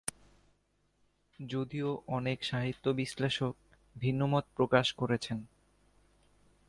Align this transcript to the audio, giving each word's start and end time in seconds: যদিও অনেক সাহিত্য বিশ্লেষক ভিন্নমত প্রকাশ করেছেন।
যদিও 1.39 1.89
অনেক 2.07 2.37
সাহিত্য 2.43 2.85
বিশ্লেষক 2.89 3.55
ভিন্নমত 3.95 4.45
প্রকাশ 4.55 4.93
করেছেন। 4.93 5.37